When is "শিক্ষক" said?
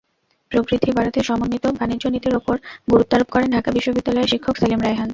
4.33-4.55